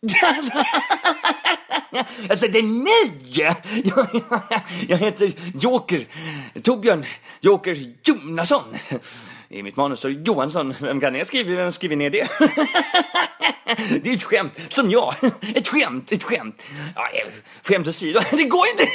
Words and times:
Jag 2.28 2.38
säger 2.38 2.62
nej! 2.62 3.12
Jag, 3.24 3.56
jag, 3.84 4.06
jag 4.88 4.98
heter 4.98 5.32
Joker, 5.54 6.06
Torbjörn 6.62 7.04
Joker 7.40 7.76
Jonasson. 8.04 8.76
I 9.48 9.62
mitt 9.62 9.76
manus 9.76 9.98
står 9.98 10.10
Johansson. 10.10 10.74
Vem 10.80 11.00
kan 11.00 11.14
jag 11.14 11.26
skriva? 11.26 11.56
Vem 11.56 11.72
skriver 11.72 11.96
ner 11.96 12.10
det? 12.10 12.28
Det 14.02 14.10
är 14.10 14.14
ett 14.14 14.24
skämt, 14.24 14.52
som 14.68 14.90
jag. 14.90 15.14
Ett 15.54 15.68
skämt, 15.68 16.12
ett 16.12 16.22
skämt. 16.22 16.62
Ja, 16.94 17.08
eh, 17.12 17.28
skämt 17.62 17.88
åsido, 17.88 18.20
det 18.30 18.44
går 18.44 18.64
inte. 18.68 18.86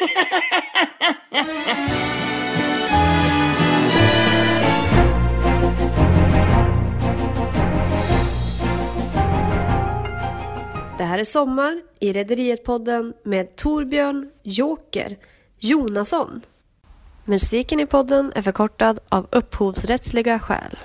Här 11.11 11.19
är 11.19 11.23
Sommar 11.23 11.81
i 11.99 12.13
Rederiet-podden 12.13 13.13
med 13.23 13.55
Torbjörn 13.55 14.31
Joker 14.43 15.17
Jonasson. 15.59 16.41
Musiken 17.25 17.79
i 17.79 17.85
podden 17.85 18.31
är 18.35 18.41
förkortad 18.41 18.99
av 19.09 19.27
upphovsrättsliga 19.31 20.39
skäl. 20.39 20.77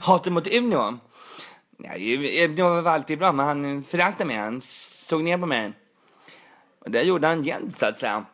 Hatet 0.00 0.32
mot 0.32 0.54
Uno? 0.54 0.98
Ja, 1.78 1.90
Uno 2.44 2.82
var 2.82 2.92
alltid 2.92 3.18
bra, 3.18 3.32
men 3.32 3.46
han 3.46 3.82
föraktade 3.82 4.24
mig. 4.24 4.36
Han 4.36 4.60
såg 4.60 5.24
ner 5.24 5.38
på 5.38 5.46
mig. 5.46 5.72
Och 6.84 6.90
det 6.90 7.02
gjorde 7.02 7.26
han 7.26 7.44
jämt, 7.44 7.78
så 7.78 7.86
att 7.86 7.98
säga. 7.98 8.24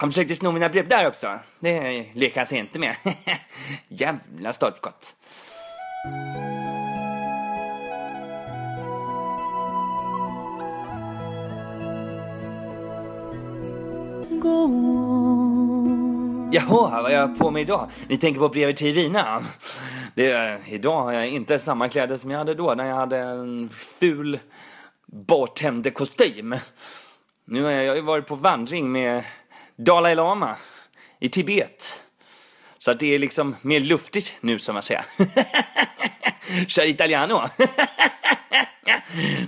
Han 0.00 0.10
försökte 0.10 0.34
sno 0.34 0.52
mina 0.52 0.68
brev 0.68 0.88
där 0.88 1.06
också. 1.06 1.38
Det 1.60 2.06
leker 2.12 2.40
han 2.40 2.46
sig 2.46 2.58
inte 2.58 2.78
med. 2.78 2.96
Jävla 3.88 4.52
stolpskott. 4.52 5.14
Jaha, 16.52 16.90
vad 16.90 17.02
har 17.02 17.10
jag 17.10 17.38
på 17.38 17.50
mig 17.50 17.62
idag? 17.62 17.90
Ni 18.08 18.16
tänker 18.16 18.40
på 18.40 18.48
brevet 18.48 18.76
till 18.76 18.86
Irina? 18.98 19.44
Det, 20.14 20.60
idag 20.66 21.02
har 21.02 21.12
jag 21.12 21.28
inte 21.28 21.58
samma 21.58 21.88
kläder 21.88 22.16
som 22.16 22.30
jag 22.30 22.38
hade 22.38 22.54
då 22.54 22.74
när 22.74 22.86
jag 22.86 22.96
hade 22.96 23.18
en 23.18 23.68
ful 23.68 24.38
bartenderkostym. 25.06 26.56
Nu 27.44 27.62
har 27.62 27.70
jag, 27.70 27.84
jag 27.84 27.90
har 27.90 27.96
ju 27.96 28.02
varit 28.02 28.26
på 28.26 28.34
vandring 28.34 28.92
med 28.92 29.24
Dalai 29.78 30.14
Lama 30.14 30.56
i 31.20 31.28
Tibet. 31.28 32.02
Så 32.78 32.90
att 32.90 33.00
det 33.00 33.14
är 33.14 33.18
liksom 33.18 33.56
mer 33.62 33.80
luftigt 33.80 34.36
nu 34.40 34.58
som 34.58 34.74
man 34.74 34.82
säger. 34.82 35.04
Kör 36.66 36.86
italiano. 36.86 37.42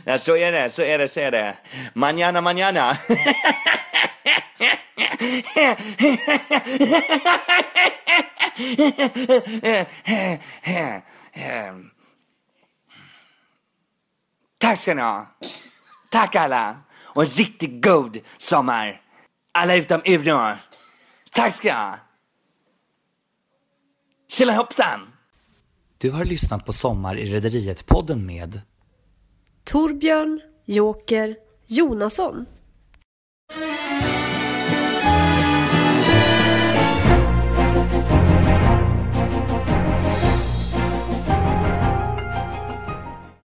ja, 0.04 0.18
så 0.18 0.36
är 0.36 0.52
det, 0.52 0.70
så 0.70 0.82
är 0.82 0.98
det, 0.98 1.08
så 1.08 1.20
är 1.20 1.30
det. 1.30 1.56
Manana, 1.94 2.40
manana. 2.40 2.96
Tack 14.58 14.78
ska 14.78 14.94
ni 14.94 15.02
ha. 15.02 15.26
Tack 16.10 16.34
alla. 16.34 16.76
Och 17.02 17.22
en 17.22 17.28
riktigt 17.28 17.84
god 17.84 18.18
sommar. 18.38 19.09
Alla 19.52 19.74
utom 19.76 20.00
Uno. 20.06 20.56
Tack 21.32 21.54
ska 21.54 21.68
ni 21.68 21.74
ha. 21.74 21.98
Tjelahoppsan. 24.28 25.00
Du 25.98 26.10
har 26.10 26.24
lyssnat 26.24 26.66
på 26.66 26.72
Sommar 26.72 27.16
i 27.18 27.34
Rederiet-podden 27.34 28.26
med 28.26 28.60
Torbjörn 29.64 30.40
Joker 30.64 31.36
Jonasson 31.66 32.46